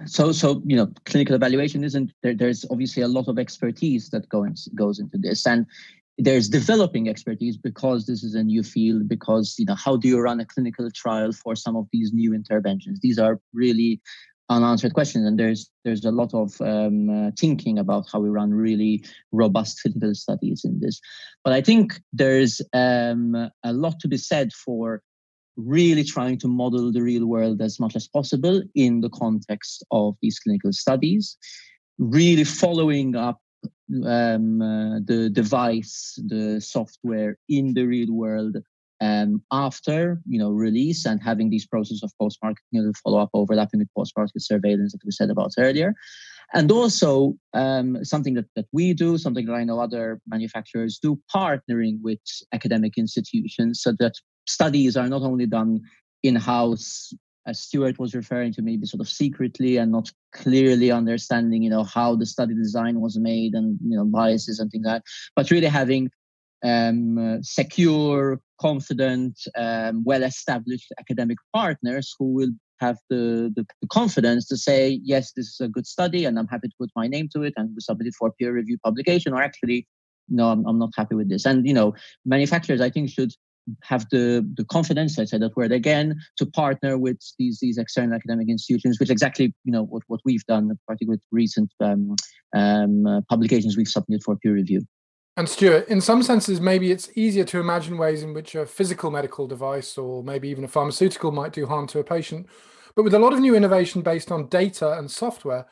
so. 0.06 0.32
So 0.32 0.62
you 0.64 0.74
know, 0.74 0.90
clinical 1.04 1.34
evaluation 1.34 1.84
isn't 1.84 2.12
there, 2.22 2.34
There's 2.34 2.64
obviously 2.70 3.02
a 3.02 3.08
lot 3.08 3.28
of 3.28 3.38
expertise 3.38 4.08
that 4.08 4.26
goes 4.30 4.68
goes 4.74 4.98
into 4.98 5.18
this, 5.18 5.46
and 5.46 5.66
there's 6.16 6.48
developing 6.48 7.06
expertise 7.06 7.58
because 7.58 8.06
this 8.06 8.24
is 8.24 8.34
a 8.34 8.42
new 8.42 8.62
field. 8.62 9.06
Because 9.06 9.56
you 9.58 9.66
know, 9.66 9.74
how 9.74 9.98
do 9.98 10.08
you 10.08 10.18
run 10.18 10.40
a 10.40 10.46
clinical 10.46 10.90
trial 10.90 11.32
for 11.32 11.54
some 11.54 11.76
of 11.76 11.86
these 11.92 12.10
new 12.14 12.32
interventions? 12.32 13.00
These 13.00 13.18
are 13.18 13.38
really 13.52 14.00
unanswered 14.48 14.94
questions 14.94 15.26
and 15.26 15.38
there's 15.38 15.70
there's 15.84 16.04
a 16.04 16.10
lot 16.10 16.32
of 16.32 16.60
um, 16.60 17.10
uh, 17.10 17.30
thinking 17.38 17.78
about 17.78 18.06
how 18.12 18.20
we 18.20 18.28
run 18.28 18.52
really 18.52 19.04
robust 19.32 19.80
clinical 19.82 20.14
studies 20.14 20.62
in 20.64 20.80
this. 20.80 21.00
But 21.44 21.52
i 21.52 21.60
think 21.60 22.00
there's 22.12 22.60
um, 22.72 23.34
a 23.64 23.72
lot 23.72 24.00
to 24.00 24.08
be 24.08 24.16
said 24.16 24.52
for 24.52 25.02
really 25.56 26.04
trying 26.04 26.38
to 26.38 26.48
model 26.48 26.92
the 26.92 27.02
real 27.02 27.26
world 27.26 27.60
as 27.62 27.80
much 27.80 27.96
as 27.96 28.06
possible 28.08 28.62
in 28.74 29.00
the 29.00 29.08
context 29.10 29.84
of 29.90 30.14
these 30.20 30.38
clinical 30.38 30.72
studies, 30.72 31.36
really 31.98 32.44
following 32.44 33.16
up 33.16 33.40
um, 34.04 34.60
uh, 34.60 34.98
the 35.04 35.30
device, 35.30 36.18
the 36.26 36.60
software 36.60 37.38
in 37.48 37.74
the 37.74 37.84
real 37.84 38.12
world 38.12 38.56
um, 39.00 39.42
after 39.52 40.20
you 40.26 40.38
know 40.38 40.50
release 40.50 41.04
and 41.04 41.22
having 41.22 41.50
these 41.50 41.66
process 41.66 42.02
of 42.02 42.10
post-market 42.20 42.62
you 42.70 42.82
know, 42.82 42.92
follow 43.02 43.18
up 43.18 43.30
overlapping 43.34 43.80
with 43.80 43.88
post-market 43.96 44.40
surveillance 44.40 44.92
that 44.92 45.04
we 45.04 45.10
said 45.10 45.30
about 45.30 45.52
earlier. 45.58 45.94
And 46.54 46.70
also 46.70 47.34
um, 47.54 48.04
something 48.04 48.34
that, 48.34 48.46
that 48.54 48.66
we 48.72 48.94
do 48.94 49.18
something 49.18 49.46
that 49.46 49.54
i 49.54 49.64
know 49.64 49.80
other 49.80 50.20
manufacturers 50.28 51.00
do 51.02 51.20
partnering 51.34 51.98
with 52.02 52.20
academic 52.52 52.96
institutions 52.96 53.82
so 53.82 53.92
that 53.98 54.12
studies 54.46 54.96
are 54.96 55.08
not 55.08 55.22
only 55.22 55.46
done 55.46 55.80
in-house 56.22 57.12
as 57.46 57.60
Stuart 57.60 57.98
was 57.98 58.14
referring 58.14 58.52
to, 58.54 58.62
maybe 58.62 58.86
sort 58.86 59.00
of 59.00 59.08
secretly 59.08 59.76
and 59.76 59.92
not 59.92 60.10
clearly 60.32 60.90
understanding, 60.90 61.62
you 61.62 61.70
know, 61.70 61.84
how 61.84 62.16
the 62.16 62.26
study 62.26 62.54
design 62.54 63.00
was 63.00 63.16
made 63.16 63.54
and 63.54 63.78
you 63.84 63.96
know 63.96 64.04
biases 64.04 64.58
and 64.58 64.70
things 64.70 64.84
like 64.84 64.96
that, 64.96 65.02
but 65.36 65.50
really 65.50 65.68
having 65.68 66.10
um, 66.64 67.38
secure, 67.42 68.40
confident, 68.60 69.38
um, 69.56 70.02
well-established 70.04 70.92
academic 70.98 71.38
partners 71.54 72.14
who 72.18 72.32
will 72.32 72.50
have 72.80 72.98
the, 73.08 73.52
the, 73.56 73.64
the, 73.80 73.88
confidence 73.88 74.46
to 74.48 74.56
say, 74.56 75.00
yes, 75.02 75.32
this 75.32 75.46
is 75.46 75.60
a 75.60 75.68
good 75.68 75.86
study 75.86 76.24
and 76.24 76.38
I'm 76.38 76.48
happy 76.48 76.68
to 76.68 76.74
put 76.78 76.90
my 76.94 77.06
name 77.06 77.28
to 77.34 77.42
it 77.42 77.54
and 77.56 77.70
submit 77.80 78.08
it 78.08 78.14
for 78.18 78.32
peer 78.38 78.52
review 78.52 78.76
publication, 78.84 79.32
or 79.32 79.42
actually, 79.42 79.86
no, 80.28 80.50
I'm, 80.50 80.66
I'm 80.66 80.78
not 80.78 80.90
happy 80.96 81.14
with 81.14 81.30
this. 81.30 81.46
And, 81.46 81.66
you 81.66 81.72
know, 81.72 81.94
manufacturers, 82.24 82.80
I 82.80 82.90
think, 82.90 83.10
should 83.10 83.32
have 83.82 84.06
the, 84.10 84.48
the 84.56 84.64
confidence, 84.64 85.18
I 85.18 85.24
said 85.24 85.42
that 85.42 85.56
word 85.56 85.72
again, 85.72 86.20
to 86.38 86.46
partner 86.46 86.98
with 86.98 87.18
these 87.38 87.58
these 87.60 87.78
external 87.78 88.14
academic 88.14 88.48
institutions, 88.48 89.00
which 89.00 89.10
exactly 89.10 89.54
you 89.64 89.72
know 89.72 89.84
what, 89.84 90.02
what 90.06 90.20
we've 90.24 90.44
done, 90.46 90.70
particularly 90.86 91.16
with 91.16 91.22
recent 91.32 91.72
um, 91.80 92.14
um, 92.54 93.06
uh, 93.06 93.20
publications 93.28 93.76
we've 93.76 93.88
submitted 93.88 94.22
for 94.22 94.36
peer 94.36 94.54
review. 94.54 94.82
And 95.36 95.48
Stuart, 95.48 95.88
in 95.88 96.00
some 96.00 96.22
senses, 96.22 96.60
maybe 96.60 96.90
it's 96.90 97.10
easier 97.14 97.44
to 97.44 97.60
imagine 97.60 97.98
ways 97.98 98.22
in 98.22 98.32
which 98.32 98.54
a 98.54 98.64
physical 98.64 99.10
medical 99.10 99.46
device 99.46 99.98
or 99.98 100.24
maybe 100.24 100.48
even 100.48 100.64
a 100.64 100.68
pharmaceutical 100.68 101.30
might 101.30 101.52
do 101.52 101.66
harm 101.66 101.86
to 101.88 101.98
a 101.98 102.04
patient. 102.04 102.46
But 102.94 103.02
with 103.02 103.12
a 103.12 103.18
lot 103.18 103.34
of 103.34 103.40
new 103.40 103.54
innovation 103.54 104.00
based 104.00 104.32
on 104.32 104.48
data 104.48 104.98
and 104.98 105.10
software, 105.10 105.66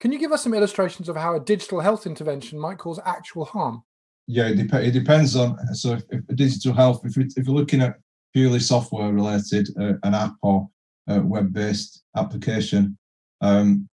can 0.00 0.12
you 0.12 0.18
give 0.18 0.32
us 0.32 0.42
some 0.42 0.54
illustrations 0.54 1.10
of 1.10 1.16
how 1.16 1.36
a 1.36 1.40
digital 1.40 1.80
health 1.80 2.06
intervention 2.06 2.58
might 2.58 2.78
cause 2.78 2.98
actual 3.04 3.44
harm? 3.44 3.82
Yeah, 4.26 4.48
it, 4.48 4.56
dep- 4.56 4.82
it 4.82 4.92
depends 4.92 5.36
on. 5.36 5.58
So, 5.74 5.92
if, 5.92 6.04
if 6.10 6.26
digital 6.34 6.72
health, 6.72 7.02
if, 7.04 7.16
if 7.18 7.46
you're 7.46 7.54
looking 7.54 7.82
at 7.82 7.96
purely 8.32 8.60
software 8.60 9.12
related, 9.12 9.68
uh, 9.78 9.94
an 10.04 10.14
app 10.14 10.34
or 10.42 10.68
web 11.06 11.52
based 11.52 12.02
application, 12.16 12.96
um, 13.42 13.88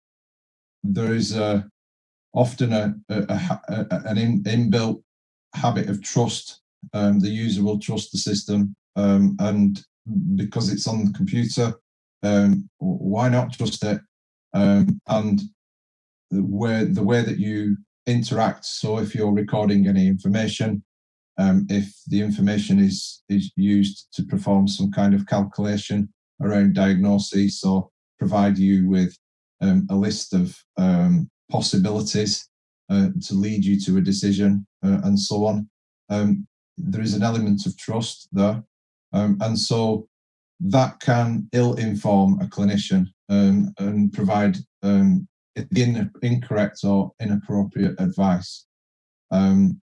there 0.82 1.14
is 1.14 1.36
a 1.36 1.70
often 2.34 2.72
a, 2.72 2.94
a, 3.08 3.60
a, 3.68 4.02
an 4.06 4.18
in, 4.18 4.42
inbuilt 4.42 5.02
habit 5.54 5.88
of 5.88 6.02
trust. 6.02 6.60
Um, 6.92 7.18
the 7.18 7.30
user 7.30 7.62
will 7.62 7.78
trust 7.78 8.12
the 8.12 8.18
system, 8.18 8.76
um, 8.96 9.36
and 9.38 9.82
because 10.36 10.70
it's 10.70 10.86
on 10.86 11.06
the 11.06 11.12
computer, 11.12 11.72
um, 12.22 12.68
why 12.78 13.28
not 13.28 13.54
trust 13.54 13.82
it? 13.84 14.00
Um, 14.52 15.00
and 15.08 15.40
the 16.30 16.44
way 16.44 16.84
the 16.84 17.02
way 17.02 17.22
that 17.22 17.38
you 17.38 17.76
interact. 18.06 18.66
So 18.66 18.98
if 18.98 19.14
you're 19.14 19.32
recording 19.32 19.86
any 19.86 20.06
information, 20.06 20.84
um, 21.38 21.66
if 21.70 21.90
the 22.08 22.20
information 22.20 22.78
is 22.78 23.22
is 23.30 23.50
used 23.56 24.08
to 24.14 24.22
perform 24.24 24.68
some 24.68 24.90
kind 24.90 25.14
of 25.14 25.26
calculation 25.26 26.12
around 26.42 26.74
diagnosis 26.74 27.64
or 27.64 27.88
provide 28.18 28.58
you 28.58 28.88
with 28.88 29.16
um, 29.60 29.86
a 29.90 29.96
list 29.96 30.34
of 30.34 30.56
possibilities 31.50 32.48
uh, 32.90 33.08
to 33.22 33.34
lead 33.34 33.64
you 33.64 33.80
to 33.80 33.98
a 33.98 34.00
decision 34.00 34.66
uh, 34.84 35.00
and 35.04 35.18
so 35.18 35.46
on. 35.46 35.68
Um, 36.10 36.46
there 36.76 37.02
is 37.02 37.14
an 37.14 37.22
element 37.22 37.66
of 37.66 37.76
trust 37.78 38.28
there. 38.32 38.62
Um, 39.12 39.38
and 39.40 39.58
so 39.58 40.08
that 40.60 41.00
can 41.00 41.48
ill 41.52 41.74
inform 41.74 42.40
a 42.40 42.46
clinician 42.46 43.06
um, 43.28 43.72
and 43.78 44.12
provide 44.12 44.56
um, 44.82 45.26
in, 45.76 46.10
incorrect 46.22 46.80
or 46.84 47.12
inappropriate 47.20 47.94
advice. 48.00 48.66
Um, 49.30 49.80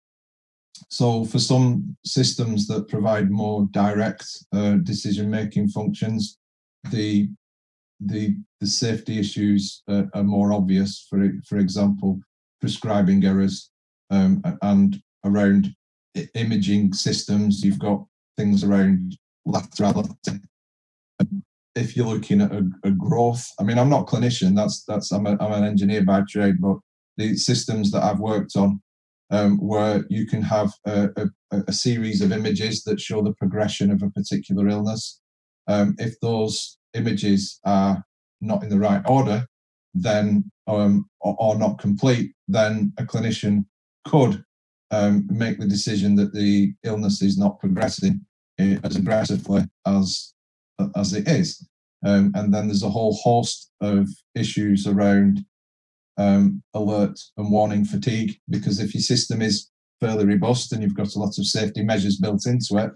so, 0.88 1.24
for 1.24 1.38
some 1.38 1.96
systems 2.04 2.66
that 2.66 2.88
provide 2.88 3.30
more 3.30 3.68
direct 3.70 4.24
uh, 4.52 4.76
decision 4.82 5.30
making 5.30 5.68
functions, 5.68 6.38
the 6.90 7.28
the 8.06 8.36
the 8.60 8.66
safety 8.66 9.18
issues 9.18 9.82
are 9.88 10.22
more 10.22 10.52
obvious. 10.52 11.06
For 11.08 11.32
for 11.48 11.58
example, 11.58 12.20
prescribing 12.60 13.24
errors 13.24 13.70
um, 14.10 14.42
and 14.62 15.02
around 15.24 15.74
imaging 16.34 16.92
systems. 16.92 17.62
You've 17.62 17.78
got 17.78 18.04
things 18.36 18.64
around 18.64 19.16
laterality. 19.46 20.40
If 21.74 21.96
you're 21.96 22.06
looking 22.06 22.42
at 22.42 22.52
a, 22.52 22.68
a 22.84 22.90
growth, 22.90 23.46
I 23.58 23.62
mean, 23.62 23.78
I'm 23.78 23.88
not 23.88 24.02
a 24.02 24.04
clinician. 24.04 24.54
That's 24.54 24.84
that's 24.84 25.10
I'm, 25.10 25.26
a, 25.26 25.36
I'm 25.40 25.52
an 25.52 25.64
engineer 25.64 26.04
by 26.04 26.22
trade, 26.28 26.56
but 26.60 26.76
the 27.16 27.36
systems 27.36 27.90
that 27.92 28.02
I've 28.02 28.20
worked 28.20 28.56
on, 28.56 28.80
um, 29.30 29.58
where 29.58 30.04
you 30.10 30.26
can 30.26 30.42
have 30.42 30.70
a, 30.86 31.08
a, 31.50 31.62
a, 31.66 31.72
series 31.72 32.20
of 32.20 32.32
images 32.32 32.82
that 32.84 33.00
show 33.00 33.22
the 33.22 33.34
progression 33.34 33.90
of 33.90 34.02
a 34.02 34.10
particular 34.10 34.68
illness. 34.68 35.20
Um, 35.66 35.94
if 35.98 36.18
those 36.20 36.78
images 36.94 37.60
are 37.64 38.04
not 38.40 38.62
in 38.62 38.68
the 38.68 38.78
right 38.78 39.02
order, 39.06 39.46
then 39.94 40.50
um, 40.66 41.08
or, 41.20 41.36
or, 41.38 41.58
not 41.58 41.78
complete, 41.78 42.32
then 42.48 42.92
a 42.98 43.04
clinician 43.04 43.64
could 44.06 44.42
um, 44.90 45.26
make 45.30 45.58
the 45.58 45.66
decision 45.66 46.14
that 46.16 46.32
the 46.32 46.72
illness 46.84 47.22
is 47.22 47.36
not 47.36 47.58
progressing 47.58 48.20
eh, 48.58 48.78
as 48.84 48.96
aggressively 48.96 49.62
as 49.86 50.34
as 50.96 51.12
it 51.12 51.28
is. 51.28 51.66
Um, 52.04 52.32
and 52.34 52.52
then 52.52 52.66
there's 52.66 52.82
a 52.82 52.90
whole 52.90 53.14
host 53.14 53.70
of 53.80 54.08
issues 54.34 54.86
around 54.86 55.44
um, 56.18 56.62
alert 56.74 57.18
and 57.36 57.50
warning 57.50 57.84
fatigue 57.84 58.36
because 58.50 58.80
if 58.80 58.94
your 58.94 59.02
system 59.02 59.40
is 59.40 59.70
fairly 60.00 60.26
robust 60.26 60.72
and 60.72 60.82
you've 60.82 60.96
got 60.96 61.14
a 61.14 61.18
lot 61.18 61.38
of 61.38 61.46
safety 61.46 61.82
measures 61.82 62.18
built 62.18 62.46
into 62.46 62.76
it, 62.78 62.90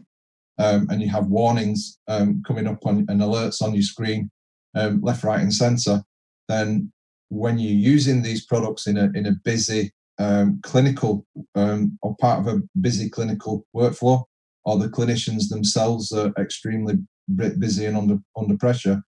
um, 0.58 0.86
and 0.90 1.02
you 1.02 1.08
have 1.08 1.26
warnings 1.26 1.98
um, 2.08 2.42
coming 2.46 2.66
up 2.66 2.84
on 2.86 3.04
and 3.08 3.20
alerts 3.20 3.62
on 3.62 3.74
your 3.74 3.82
screen, 3.82 4.30
um, 4.74 5.00
left, 5.02 5.24
right, 5.24 5.40
and 5.40 5.52
centre, 5.52 6.02
then 6.48 6.92
when 7.28 7.58
you're 7.58 7.72
using 7.72 8.22
these 8.22 8.46
products 8.46 8.86
in 8.86 8.96
a 8.96 9.10
in 9.14 9.26
a 9.26 9.36
busy 9.44 9.92
um, 10.18 10.60
clinical 10.62 11.26
um, 11.54 11.98
or 12.02 12.16
part 12.16 12.40
of 12.40 12.46
a 12.46 12.62
busy 12.80 13.08
clinical 13.08 13.66
workflow, 13.74 14.24
or 14.64 14.78
the 14.78 14.88
clinicians 14.88 15.48
themselves 15.48 16.12
are 16.12 16.32
extremely 16.38 16.94
busy 17.36 17.86
and 17.86 17.96
under 17.96 18.18
under 18.36 18.56
pressure, 18.56 19.02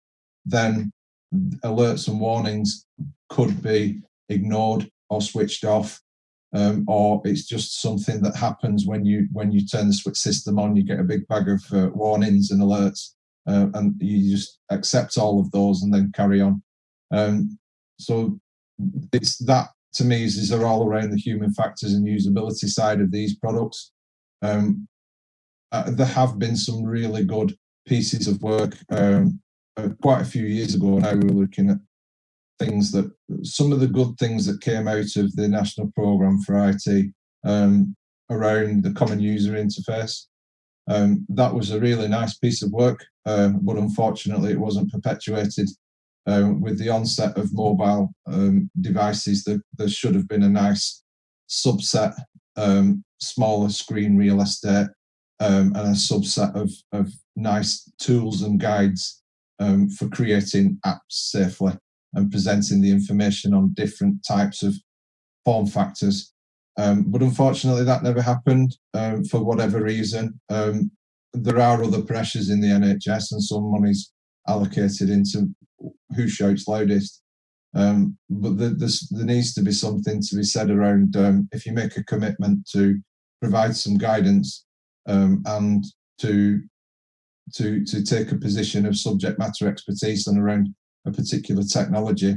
then 0.46 0.92
alerts 1.63 2.08
and 2.08 2.20
warnings 2.20 2.86
could 3.30 3.62
be 3.62 4.01
ignored 4.30 4.89
or 5.10 5.22
switched 5.22 5.63
off, 5.63 6.01
um, 6.54 6.86
or 6.88 7.22
it's 7.25 7.46
just 7.46 7.82
something 7.82 8.22
that 8.22 8.36
happens 8.36 8.86
when 8.86 9.06
you 9.06 9.27
when 9.32 9.51
you 9.51 9.66
turn 9.66 9.88
the 9.88 9.94
switch 9.94 10.18
system 10.18 10.60
on. 10.60 10.75
You 10.75 10.84
get 10.84 11.00
a 11.00 11.04
big 11.04 11.27
bag 11.27 11.50
of 11.50 11.63
uh, 11.74 11.89
warnings 11.94 12.51
and 12.51 12.62
alerts, 12.62 13.13
uh, 13.48 13.68
and 13.74 13.96
you 14.00 14.36
just 14.36 14.60
accept 14.70 15.18
all 15.18 15.39
of 15.39 15.51
those 15.51 15.84
and 15.84 15.94
then 15.94 16.12
carry 16.16 16.42
on. 16.42 16.62
Um, 17.12 17.58
so 18.00 18.39
it's 19.12 19.38
that 19.46 19.68
to 19.94 20.06
me 20.06 20.24
is, 20.24 20.38
is 20.38 20.51
are 20.51 20.66
all 20.66 20.88
around 20.88 21.12
the 21.12 21.18
human 21.18 21.51
factors 21.54 21.94
and 21.94 22.08
usability 22.08 22.68
side 22.68 23.01
of 23.01 23.12
these 23.12 23.36
products. 23.38 23.92
Um, 24.42 24.88
uh, 25.72 25.92
there 25.92 26.06
have 26.06 26.39
been 26.39 26.56
some 26.56 26.84
really 26.84 27.25
good 27.25 27.58
pieces 27.86 28.27
of 28.27 28.42
work 28.42 28.77
um, 28.89 29.39
uh, 29.75 29.89
quite 30.01 30.22
a 30.22 30.25
few 30.25 30.46
years 30.46 30.75
ago. 30.75 31.00
Now 31.00 31.13
we 31.13 31.27
were 31.27 31.42
looking 31.42 31.70
at 31.70 31.77
things 32.60 32.92
that 32.92 33.12
some 33.44 33.72
of 33.72 33.80
the 33.80 33.88
good 33.88 34.18
things 34.18 34.46
that 34.46 34.62
came 34.62 34.88
out 34.88 35.16
of 35.16 35.36
the 35.36 35.48
national 35.48 35.92
program 35.92 36.40
for 36.42 36.70
IT 36.70 37.12
um, 37.46 37.96
around 38.30 38.84
the 38.84 38.94
common 38.94 39.20
user 39.20 39.54
interface. 39.54 40.26
Um, 40.90 41.26
that 41.30 41.54
was 41.54 41.72
a 41.72 41.80
really 41.80 42.08
nice 42.08 42.38
piece 42.38 42.64
of 42.64 42.72
work, 42.72 43.06
uh, 43.26 43.50
but 43.62 43.78
unfortunately, 43.78 44.52
it 44.52 44.60
wasn't 44.60 44.92
perpetuated 44.92 45.70
um, 46.28 46.62
with 46.62 46.80
the 46.80 46.90
onset 46.90 47.38
of 47.38 47.54
mobile 47.54 48.10
um, 48.26 48.70
devices, 48.82 49.44
there, 49.44 49.62
there, 49.78 49.90
should 49.90 50.16
have 50.16 50.28
been 50.28 50.44
a 50.44 50.50
nice 50.50 51.04
subset, 51.50 52.14
um, 52.56 53.04
smaller 53.20 53.70
screen 53.70 54.18
real 54.18 54.42
estate, 54.42 54.88
and 55.40 55.76
a 55.76 55.92
subset 55.92 56.56
of, 56.56 56.72
of 56.92 57.12
nice 57.36 57.90
tools 58.00 58.42
and 58.42 58.60
guides 58.60 59.22
for 59.98 60.10
creating 60.10 60.78
apps 60.86 61.00
safely 61.10 61.74
and 62.18 62.32
presenting 62.32 62.82
the 62.82 62.92
information 62.92 63.54
on 63.54 63.74
different 63.76 64.26
types 64.28 64.64
of 64.64 64.76
form 65.46 65.68
factors. 65.68 66.34
Um, 66.78 67.06
but 67.08 67.22
unfortunately, 67.22 67.84
that 67.86 68.04
never 68.04 68.22
happened 68.22 68.76
for 69.30 69.44
whatever 69.44 69.82
reason. 69.82 70.40
there 70.50 71.60
are 71.60 71.84
other 71.84 72.02
pressures 72.02 72.50
in 72.50 72.60
the 72.60 72.68
NHS, 72.68 73.32
and 73.32 73.44
some 73.44 73.72
money's 73.72 74.12
allocated 74.48 75.10
into 75.10 75.50
who 76.16 76.28
shouts 76.28 76.68
loudest. 76.68 77.22
Um, 77.76 78.18
but 78.30 78.58
the, 78.58 79.08
there 79.12 79.26
needs 79.26 79.54
to 79.54 79.62
be 79.62 79.72
something 79.72 80.22
to 80.22 80.36
be 80.36 80.44
said 80.44 80.72
around 80.72 81.16
um, 81.16 81.48
if 81.52 81.66
you 81.66 81.74
make 81.74 81.98
a 81.98 82.04
commitment 82.04 82.68
to 82.74 82.98
provide 83.40 83.76
some 83.76 83.98
guidance 83.98 84.66
um, 85.08 85.44
and 85.46 85.86
to 86.22 86.62
to 87.54 87.86
to 87.86 88.04
take 88.04 88.32
a 88.32 88.38
position 88.38 88.86
of 88.86 88.98
subject 88.98 89.38
matter 89.38 89.68
expertise 89.68 90.28
and 90.28 90.40
around 90.40 90.74
a 91.08 91.12
particular 91.12 91.64
technology, 91.64 92.36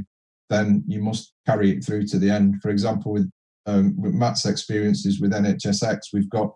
then 0.49 0.83
you 0.87 1.01
must 1.01 1.33
carry 1.45 1.71
it 1.71 1.83
through 1.83 2.07
to 2.07 2.17
the 2.17 2.29
end. 2.29 2.61
For 2.61 2.69
example, 2.69 3.13
with, 3.13 3.29
um, 3.65 3.95
with 3.99 4.13
Matt's 4.13 4.45
experiences 4.45 5.19
with 5.19 5.33
NHSX, 5.33 5.99
we've 6.13 6.29
got 6.29 6.51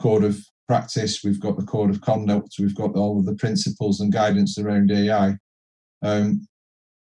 code 0.00 0.24
of 0.24 0.38
practice, 0.68 1.22
we've 1.24 1.40
got 1.40 1.58
the 1.58 1.66
code 1.66 1.90
of 1.90 2.00
conduct, 2.00 2.56
we've 2.58 2.76
got 2.76 2.94
all 2.96 3.18
of 3.18 3.26
the 3.26 3.34
principles 3.34 4.00
and 4.00 4.12
guidance 4.12 4.58
around 4.58 4.90
AI. 4.90 5.36
Um, 6.02 6.46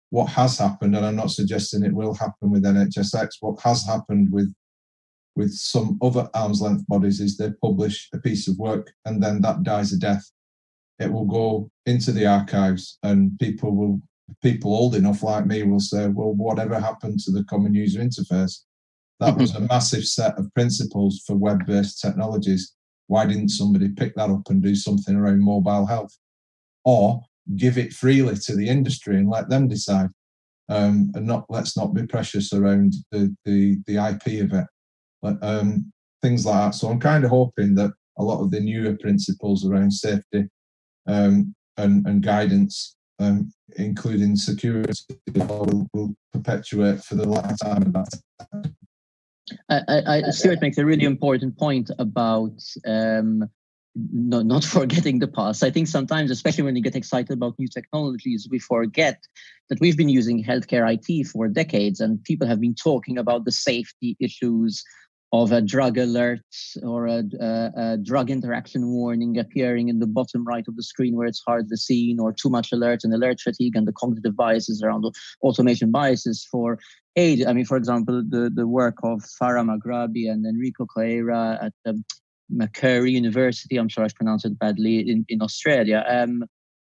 what 0.09 0.27
has 0.27 0.57
happened, 0.57 0.95
and 0.95 1.05
I'm 1.05 1.15
not 1.15 1.31
suggesting 1.31 1.83
it 1.83 1.93
will 1.93 2.13
happen 2.13 2.50
with 2.51 2.63
NHSX, 2.63 3.29
what 3.41 3.59
has 3.62 3.86
happened 3.86 4.31
with 4.31 4.53
with 5.38 5.53
some 5.53 6.00
other 6.01 6.27
arm's 6.33 6.62
length 6.62 6.86
bodies 6.88 7.19
is 7.19 7.38
they 7.38 7.51
publish 7.62 8.09
a 8.12 8.17
piece 8.17 8.47
of 8.47 8.57
work 8.57 8.91
and 9.05 9.21
then 9.21 9.39
that 9.39 9.62
dies 9.62 9.93
a 9.93 9.97
death. 9.97 10.24
It 10.99 11.11
will 11.11 11.25
go 11.25 11.69
into 11.85 12.11
the 12.11 12.25
archives 12.25 12.97
and 13.03 13.37
people 13.39 13.75
will 13.75 14.01
people 14.41 14.73
old 14.75 14.95
enough 14.95 15.23
like 15.23 15.45
me 15.45 15.63
will 15.63 15.79
say, 15.79 16.07
well, 16.07 16.33
whatever 16.33 16.79
happened 16.79 17.19
to 17.19 17.31
the 17.31 17.43
common 17.45 17.73
user 17.73 17.99
interface? 17.99 18.63
That 19.19 19.37
was 19.37 19.55
a 19.55 19.61
massive 19.61 20.05
set 20.05 20.37
of 20.37 20.53
principles 20.53 21.23
for 21.25 21.35
web-based 21.35 21.99
technologies. 21.99 22.73
Why 23.07 23.25
didn't 23.25 23.49
somebody 23.49 23.89
pick 23.89 24.15
that 24.15 24.29
up 24.29 24.49
and 24.49 24.61
do 24.61 24.75
something 24.75 25.15
around 25.15 25.41
mobile 25.41 25.85
health? 25.85 26.15
Or 26.83 27.21
give 27.55 27.77
it 27.77 27.93
freely 27.93 28.35
to 28.35 28.55
the 28.55 28.67
industry 28.67 29.17
and 29.17 29.29
let 29.29 29.49
them 29.49 29.67
decide. 29.67 30.09
Um, 30.69 31.11
and 31.15 31.25
not 31.25 31.45
let's 31.49 31.77
not 31.77 31.93
be 31.93 32.05
precious 32.05 32.51
around 32.53 32.93
the 33.11 33.35
the, 33.45 33.77
the 33.87 33.95
IP 33.95 34.43
of 34.43 34.53
it. 34.53 34.65
But, 35.21 35.37
um, 35.41 35.91
things 36.21 36.45
like 36.45 36.71
that. 36.71 36.75
So 36.75 36.89
I'm 36.89 36.99
kind 36.99 37.23
of 37.23 37.29
hoping 37.29 37.73
that 37.75 37.91
a 38.17 38.23
lot 38.23 38.41
of 38.41 38.51
the 38.51 38.59
newer 38.59 38.97
principles 38.97 39.65
around 39.65 39.91
safety 39.91 40.47
um, 41.07 41.55
and, 41.77 42.05
and 42.05 42.21
guidance, 42.21 42.95
um, 43.19 43.51
including 43.77 44.35
security, 44.35 44.93
will, 45.33 45.87
will, 45.93 46.15
perpetuate 46.33 47.03
for 47.03 47.15
the 47.15 47.27
lifetime 47.27 47.81
of 47.81 47.93
that. 47.93 48.71
I, 49.69 49.81
I, 50.07 50.29
Stuart 50.29 50.61
makes 50.61 50.77
a 50.77 50.85
really 50.85 51.05
important 51.05 51.57
point 51.57 51.89
about 51.97 52.61
um, 52.85 53.49
not, 53.95 54.45
not 54.45 54.63
forgetting 54.77 55.19
the 55.19 55.27
past. 55.27 55.63
I 55.63 55.71
think 55.71 55.87
sometimes, 55.87 56.31
especially 56.31 56.63
when 56.63 56.75
you 56.75 56.83
get 56.83 56.95
excited 56.95 57.31
about 57.31 57.57
new 57.57 57.67
technologies, 57.67 58.47
we 58.49 58.59
forget 58.59 59.23
that 59.69 59.79
we've 59.79 59.97
been 59.97 60.09
using 60.09 60.43
healthcare 60.43 60.85
IT 60.91 61.27
for 61.27 61.47
decades 61.47 61.99
and 61.99 62.23
people 62.23 62.47
have 62.47 62.61
been 62.61 62.75
talking 62.75 63.17
about 63.17 63.45
the 63.45 63.51
safety 63.51 64.15
issues 64.19 64.83
of 65.34 65.51
a 65.51 65.62
drug 65.62 65.98
alert 65.98 66.39
or 66.84 67.05
a, 67.05 67.24
a, 67.39 67.72
a, 67.75 67.98
drug 67.98 68.29
interaction 68.29 68.88
warning 68.88 69.38
appearing 69.38 69.89
in 69.89 70.00
the 70.00 70.07
bottom 70.07 70.46
right 70.46 70.65
of 70.67 70.75
the 70.77 70.84
screen 70.84 71.15
where 71.15 71.27
it's 71.27 71.43
hardly 71.46 71.75
seen, 71.75 72.19
or 72.19 72.31
too 72.31 72.50
much 72.50 72.72
alert 72.72 73.03
and 73.03 73.13
alert 73.13 73.41
fatigue 73.41 73.75
and 73.75 73.88
the 73.88 73.93
cognitive 73.93 74.38
biases 74.38 74.81
around 74.81 75.01
the 75.01 75.12
automation 75.41 75.91
biases 75.91 76.48
for 76.50 76.79
aid. 77.17 77.46
I 77.46 77.51
mean, 77.51 77.65
for 77.65 77.75
example, 77.75 78.24
the, 78.27 78.50
the 78.53 78.67
work 78.67 78.96
of 79.03 79.22
Farah 79.41 79.67
Magrabi 79.67 80.31
and 80.31 80.46
Enrico 80.46 80.86
Coiera 80.86 81.62
at 81.62 81.74
the 81.84 82.01
Macquarie 82.50 83.12
University, 83.12 83.75
I'm 83.75 83.89
sure 83.89 84.05
I've 84.05 84.15
pronounced 84.15 84.46
it 84.46 84.57
badly, 84.57 85.00
in, 85.00 85.25
in 85.27 85.41
Australia. 85.41 86.05
Um, 86.07 86.46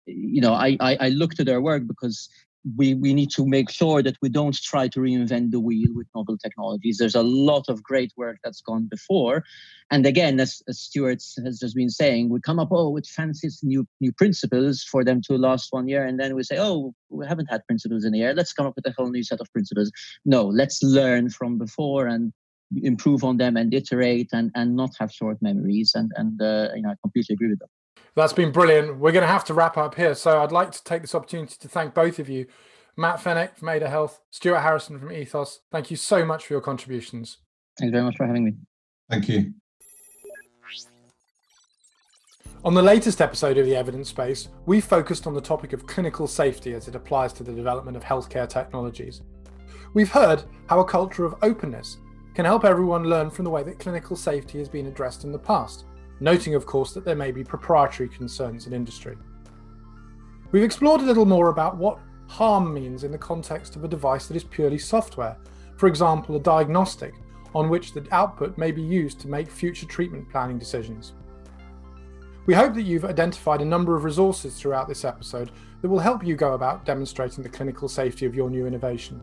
you 0.05 0.41
know, 0.41 0.53
I, 0.53 0.77
I, 0.79 0.97
I 0.99 1.09
look 1.09 1.33
to 1.35 1.43
their 1.43 1.61
work 1.61 1.87
because 1.87 2.29
we, 2.75 2.93
we 2.93 3.13
need 3.13 3.31
to 3.31 3.45
make 3.45 3.69
sure 3.69 4.03
that 4.03 4.17
we 4.21 4.29
don't 4.29 4.55
try 4.55 4.87
to 4.89 4.99
reinvent 4.99 5.51
the 5.51 5.59
wheel 5.59 5.89
with 5.93 6.07
novel 6.15 6.37
technologies. 6.37 6.97
There's 6.97 7.15
a 7.15 7.23
lot 7.23 7.65
of 7.69 7.81
great 7.81 8.11
work 8.17 8.37
that's 8.43 8.61
gone 8.61 8.87
before. 8.89 9.43
And 9.91 10.05
again, 10.05 10.39
as, 10.39 10.61
as 10.67 10.79
Stuart 10.79 11.23
has 11.43 11.59
just 11.59 11.75
been 11.75 11.89
saying, 11.89 12.29
we 12.29 12.41
come 12.41 12.59
up 12.59 12.69
oh, 12.71 12.89
with 12.89 13.07
fancy 13.07 13.49
new, 13.63 13.87
new 14.01 14.11
principles 14.11 14.83
for 14.83 15.03
them 15.03 15.21
to 15.27 15.37
last 15.37 15.67
one 15.71 15.87
year. 15.87 16.05
And 16.05 16.19
then 16.19 16.35
we 16.35 16.43
say, 16.43 16.57
oh, 16.59 16.93
we 17.09 17.25
haven't 17.25 17.49
had 17.49 17.65
principles 17.65 18.03
in 18.03 18.13
a 18.13 18.17
year. 18.17 18.33
Let's 18.33 18.53
come 18.53 18.67
up 18.67 18.75
with 18.75 18.85
a 18.85 18.93
whole 18.97 19.09
new 19.09 19.23
set 19.23 19.39
of 19.39 19.51
principles. 19.53 19.91
No, 20.25 20.45
let's 20.45 20.83
learn 20.83 21.29
from 21.29 21.57
before 21.57 22.07
and 22.07 22.33
improve 22.83 23.23
on 23.23 23.37
them 23.37 23.57
and 23.57 23.73
iterate 23.73 24.29
and, 24.31 24.51
and 24.53 24.75
not 24.75 24.91
have 24.99 25.11
short 25.11 25.41
memories. 25.41 25.93
And, 25.95 26.11
and 26.15 26.41
uh, 26.41 26.69
you 26.75 26.81
know, 26.81 26.89
I 26.89 26.95
completely 27.01 27.33
agree 27.33 27.49
with 27.49 27.59
them. 27.59 27.69
That's 28.19 28.33
been 28.33 28.51
brilliant. 28.51 28.97
We're 28.97 29.13
going 29.13 29.23
to 29.23 29.31
have 29.31 29.45
to 29.45 29.53
wrap 29.53 29.77
up 29.77 29.95
here. 29.95 30.13
So 30.13 30.41
I'd 30.43 30.51
like 30.51 30.71
to 30.71 30.83
take 30.83 31.01
this 31.01 31.15
opportunity 31.15 31.55
to 31.57 31.69
thank 31.69 31.93
both 31.93 32.19
of 32.19 32.27
you. 32.27 32.47
Matt 32.97 33.19
Fenech 33.19 33.55
from 33.55 33.69
Ada 33.69 33.89
Health, 33.89 34.19
Stuart 34.29 34.59
Harrison 34.59 34.99
from 34.99 35.13
Ethos. 35.13 35.61
Thank 35.71 35.89
you 35.89 35.95
so 35.95 36.25
much 36.25 36.45
for 36.45 36.53
your 36.53 36.59
contributions. 36.59 37.37
Thank 37.77 37.87
you 37.87 37.91
very 37.93 38.03
much 38.03 38.17
for 38.17 38.27
having 38.27 38.43
me. 38.43 38.55
Thank 39.09 39.29
you. 39.29 39.53
On 42.65 42.73
the 42.73 42.81
latest 42.81 43.21
episode 43.21 43.57
of 43.57 43.65
The 43.65 43.77
Evidence 43.77 44.09
Space, 44.09 44.49
we 44.65 44.81
focused 44.81 45.25
on 45.25 45.33
the 45.33 45.39
topic 45.39 45.71
of 45.71 45.87
clinical 45.87 46.27
safety 46.27 46.73
as 46.73 46.89
it 46.89 46.95
applies 46.95 47.31
to 47.33 47.43
the 47.43 47.53
development 47.53 47.95
of 47.95 48.03
healthcare 48.03 48.49
technologies. 48.49 49.21
We've 49.93 50.11
heard 50.11 50.43
how 50.67 50.81
a 50.81 50.85
culture 50.85 51.23
of 51.23 51.35
openness 51.41 51.99
can 52.35 52.43
help 52.43 52.65
everyone 52.65 53.05
learn 53.05 53.29
from 53.29 53.45
the 53.45 53.51
way 53.51 53.63
that 53.63 53.79
clinical 53.79 54.17
safety 54.17 54.57
has 54.57 54.67
been 54.67 54.87
addressed 54.87 55.23
in 55.23 55.31
the 55.31 55.39
past 55.39 55.85
noting, 56.19 56.55
of 56.55 56.65
course, 56.65 56.93
that 56.93 57.05
there 57.05 57.15
may 57.15 57.31
be 57.31 57.43
proprietary 57.43 58.09
concerns 58.09 58.67
in 58.67 58.73
industry. 58.73 59.17
We've 60.51 60.63
explored 60.63 61.01
a 61.01 61.05
little 61.05 61.25
more 61.25 61.49
about 61.49 61.77
what 61.77 61.99
harm 62.27 62.73
means 62.73 63.03
in 63.03 63.11
the 63.11 63.17
context 63.17 63.75
of 63.75 63.83
a 63.83 63.87
device 63.87 64.27
that 64.27 64.37
is 64.37 64.43
purely 64.43 64.77
software, 64.77 65.37
for 65.77 65.87
example, 65.87 66.35
a 66.35 66.39
diagnostic 66.39 67.13
on 67.55 67.69
which 67.69 67.93
the 67.93 68.05
output 68.11 68.57
may 68.57 68.71
be 68.71 68.81
used 68.81 69.19
to 69.19 69.27
make 69.27 69.49
future 69.49 69.85
treatment 69.85 70.29
planning 70.29 70.59
decisions. 70.59 71.13
We 72.45 72.53
hope 72.53 72.73
that 72.75 72.83
you've 72.83 73.05
identified 73.05 73.61
a 73.61 73.65
number 73.65 73.95
of 73.95 74.03
resources 74.03 74.55
throughout 74.55 74.87
this 74.87 75.05
episode 75.05 75.51
that 75.81 75.89
will 75.89 75.99
help 75.99 76.25
you 76.25 76.35
go 76.35 76.53
about 76.53 76.85
demonstrating 76.85 77.43
the 77.43 77.49
clinical 77.49 77.87
safety 77.87 78.25
of 78.25 78.35
your 78.35 78.49
new 78.49 78.65
innovation. 78.65 79.21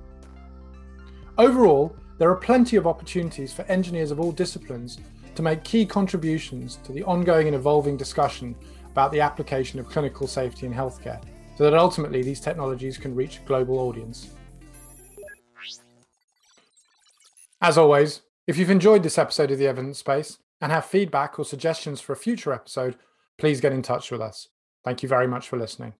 Overall, 1.38 1.94
there 2.18 2.30
are 2.30 2.36
plenty 2.36 2.76
of 2.76 2.86
opportunities 2.86 3.52
for 3.52 3.62
engineers 3.62 4.10
of 4.10 4.20
all 4.20 4.32
disciplines 4.32 4.98
to 5.36 5.42
make 5.42 5.62
key 5.62 5.86
contributions 5.86 6.78
to 6.84 6.92
the 6.92 7.04
ongoing 7.04 7.46
and 7.46 7.54
evolving 7.54 7.96
discussion 7.96 8.56
about 8.90 9.12
the 9.12 9.20
application 9.20 9.78
of 9.78 9.88
clinical 9.88 10.26
safety 10.26 10.66
in 10.66 10.72
healthcare, 10.72 11.22
so 11.56 11.64
that 11.64 11.74
ultimately 11.74 12.22
these 12.22 12.40
technologies 12.40 12.98
can 12.98 13.14
reach 13.14 13.38
a 13.38 13.46
global 13.46 13.78
audience. 13.78 14.30
As 17.60 17.78
always, 17.78 18.22
if 18.46 18.58
you've 18.58 18.70
enjoyed 18.70 19.02
this 19.02 19.18
episode 19.18 19.50
of 19.50 19.58
The 19.58 19.66
Evidence 19.66 19.98
Space 19.98 20.38
and 20.60 20.72
have 20.72 20.84
feedback 20.84 21.38
or 21.38 21.44
suggestions 21.44 22.00
for 22.00 22.12
a 22.12 22.16
future 22.16 22.52
episode, 22.52 22.96
please 23.38 23.60
get 23.60 23.72
in 23.72 23.82
touch 23.82 24.10
with 24.10 24.20
us. 24.20 24.48
Thank 24.84 25.02
you 25.02 25.08
very 25.08 25.26
much 25.26 25.48
for 25.48 25.58
listening. 25.58 25.94